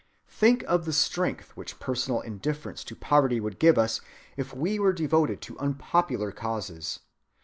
Think 0.31 0.63
of 0.67 0.85
the 0.85 0.93
strength 0.93 1.55
which 1.55 1.77
personal 1.79 2.21
indifference 2.21 2.83
to 2.85 2.95
poverty 2.95 3.39
would 3.39 3.59
give 3.59 3.77
us 3.77 4.01
if 4.35 4.51
we 4.51 4.79
were 4.79 4.93
devoted 4.93 5.41
to 5.41 5.59
unpopular 5.59 6.31
causes. 6.31 7.01